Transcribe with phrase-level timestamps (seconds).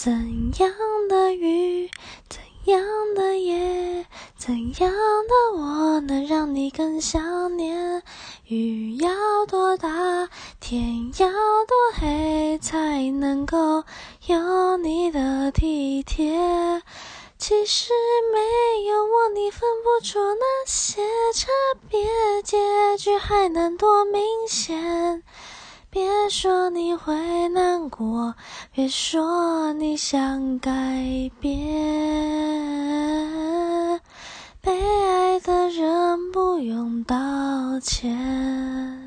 [0.00, 0.12] 怎
[0.60, 0.70] 样
[1.08, 1.90] 的雨，
[2.28, 2.80] 怎样
[3.16, 4.06] 的夜，
[4.36, 8.00] 怎样的我能让你更想念？
[8.46, 9.10] 雨要
[9.48, 10.28] 多大，
[10.60, 13.82] 天要多黑，才能够
[14.28, 16.80] 有你的体贴？
[17.36, 17.92] 其实
[18.32, 21.02] 没有我，你分不出那些
[21.34, 21.48] 差
[21.88, 22.06] 别，
[22.44, 22.56] 结
[22.96, 25.17] 局还能多明显？
[26.28, 28.34] 别说你会难过，
[28.74, 30.70] 别说你想改
[31.40, 31.58] 变，
[34.60, 34.78] 被
[35.08, 37.16] 爱的人不用道
[37.80, 38.97] 歉。